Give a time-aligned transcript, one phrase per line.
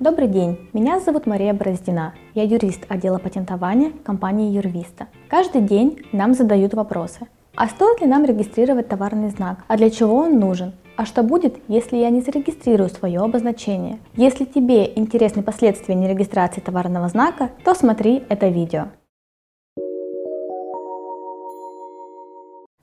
[0.00, 2.14] Добрый день, меня зовут Мария Бороздина.
[2.34, 5.08] Я юрист отдела патентования компании Юрвиста.
[5.28, 7.28] Каждый день нам задают вопросы.
[7.54, 9.58] А стоит ли нам регистрировать товарный знак?
[9.68, 10.72] А для чего он нужен?
[10.96, 13.98] А что будет, если я не зарегистрирую свое обозначение?
[14.16, 18.86] Если тебе интересны последствия нерегистрации товарного знака, то смотри это видео.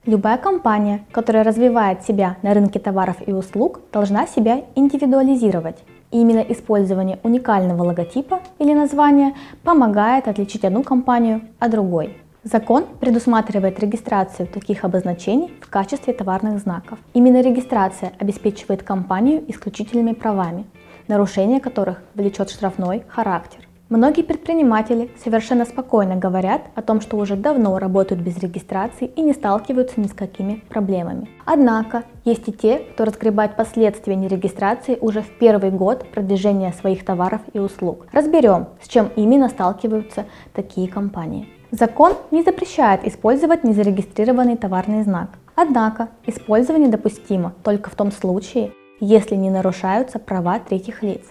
[0.06, 5.78] Любая компания, которая развивает себя на рынке товаров и услуг, должна себя индивидуализировать.
[6.10, 12.16] И именно использование уникального логотипа или названия помогает отличить одну компанию от другой.
[12.44, 16.98] Закон предусматривает регистрацию таких обозначений в качестве товарных знаков.
[17.12, 20.64] Именно регистрация обеспечивает компанию исключительными правами,
[21.08, 23.67] нарушение которых влечет штрафной характер.
[23.88, 29.32] Многие предприниматели совершенно спокойно говорят о том, что уже давно работают без регистрации и не
[29.32, 31.30] сталкиваются ни с какими проблемами.
[31.46, 37.40] Однако есть и те, кто разгребает последствия нерегистрации уже в первый год продвижения своих товаров
[37.54, 38.06] и услуг.
[38.12, 41.48] Разберем, с чем именно сталкиваются такие компании.
[41.70, 45.30] Закон не запрещает использовать незарегистрированный товарный знак.
[45.54, 51.22] Однако использование допустимо только в том случае, если не нарушаются права третьих лиц,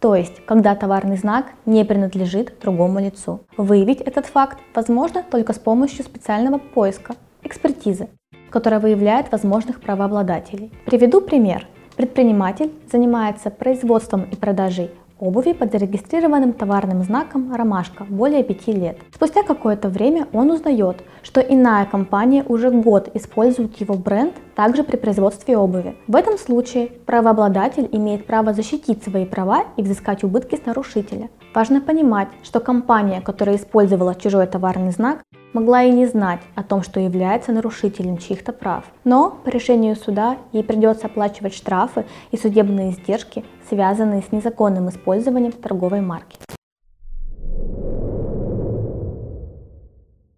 [0.00, 3.40] то есть когда товарный знак не принадлежит другому лицу.
[3.56, 8.08] Выявить этот факт возможно только с помощью специального поиска, экспертизы,
[8.50, 10.72] которая выявляет возможных правообладателей.
[10.84, 11.66] Приведу пример.
[11.96, 18.98] Предприниматель занимается производством и продажей обуви под зарегистрированным товарным знаком «Ромашка» более пяти лет.
[19.14, 24.96] Спустя какое-то время он узнает, что иная компания уже год использует его бренд также при
[24.96, 25.96] производстве обуви.
[26.06, 31.28] В этом случае правообладатель имеет право защитить свои права и взыскать убытки с нарушителя.
[31.54, 35.22] Важно понимать, что компания, которая использовала чужой товарный знак,
[35.56, 38.84] могла и не знать о том, что является нарушителем чьих-то прав.
[39.04, 45.52] Но по решению суда ей придется оплачивать штрафы и судебные издержки, связанные с незаконным использованием
[45.52, 46.36] торговой марки.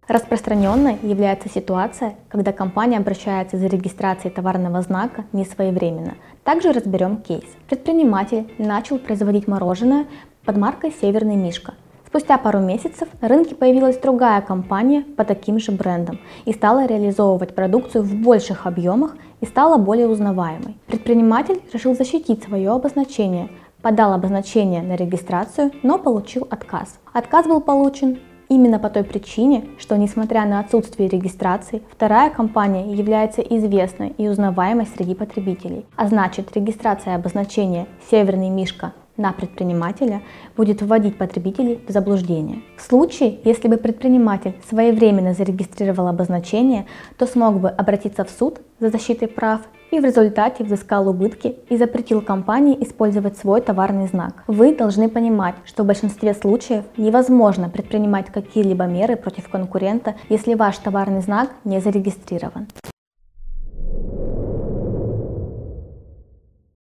[0.07, 6.15] Распространенной является ситуация, когда компания обращается за регистрацией товарного знака не своевременно.
[6.43, 7.45] Также разберем кейс.
[7.67, 10.05] Предприниматель начал производить мороженое
[10.45, 11.73] под маркой «Северный Мишка»,
[12.09, 17.53] Спустя пару месяцев на рынке появилась другая компания по таким же брендам и стала реализовывать
[17.53, 20.75] продукцию в больших объемах и стала более узнаваемой.
[20.87, 23.49] Предприниматель решил защитить свое обозначение,
[23.83, 26.99] подал обозначение на регистрацию, но получил отказ.
[27.13, 33.41] Отказ был получен именно по той причине, что несмотря на отсутствие регистрации, вторая компания является
[33.41, 35.85] известной и узнаваемой среди потребителей.
[35.95, 40.21] А значит, регистрация обозначения «Северный Мишка» на предпринимателя
[40.57, 42.63] будет вводить потребителей в заблуждение.
[42.77, 46.87] В случае, если бы предприниматель своевременно зарегистрировал обозначение,
[47.17, 51.77] то смог бы обратиться в суд за защитой прав и в результате взыскал убытки и
[51.77, 54.43] запретил компании использовать свой товарный знак.
[54.47, 60.77] Вы должны понимать, что в большинстве случаев невозможно предпринимать какие-либо меры против конкурента, если ваш
[60.77, 62.67] товарный знак не зарегистрирован.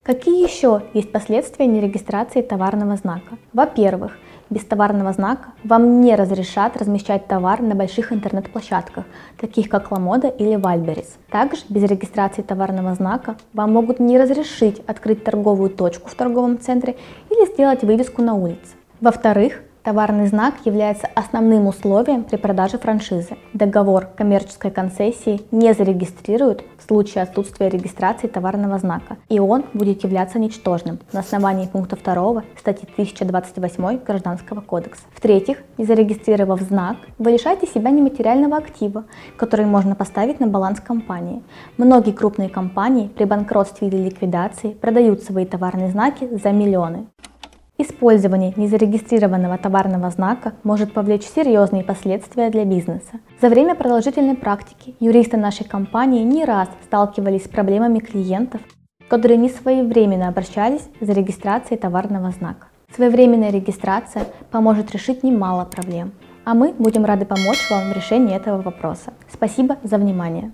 [0.04, 3.38] Какие еще есть последствия нерегистрации товарного знака?
[3.54, 4.18] Во-первых,
[4.50, 9.06] без товарного знака вам не разрешат размещать товар на больших интернет-площадках,
[9.40, 11.16] таких как Ламода или Вальберис.
[11.30, 16.96] Также без регистрации товарного знака вам могут не разрешить открыть торговую точку в торговом центре
[17.30, 18.76] или сделать вывеску на улице.
[19.00, 23.36] Во-вторых, Товарный знак является основным условием при продаже франшизы.
[23.52, 30.38] Договор коммерческой концессии не зарегистрируют в случае отсутствия регистрации товарного знака, и он будет являться
[30.38, 35.02] ничтожным на основании пункта 2 статьи 1028 Гражданского кодекса.
[35.12, 39.04] В-третьих, не зарегистрировав знак, вы лишаете себя нематериального актива,
[39.36, 41.42] который можно поставить на баланс компании.
[41.76, 47.08] Многие крупные компании при банкротстве или ликвидации продают свои товарные знаки за миллионы.
[47.76, 53.18] Использование незарегистрированного товарного знака может повлечь серьезные последствия для бизнеса.
[53.40, 58.60] За время продолжительной практики юристы нашей компании не раз сталкивались с проблемами клиентов,
[59.08, 62.68] которые не своевременно обращались за регистрацией товарного знака.
[62.94, 66.12] Своевременная регистрация поможет решить немало проблем,
[66.44, 69.12] а мы будем рады помочь вам в решении этого вопроса.
[69.28, 70.52] Спасибо за внимание.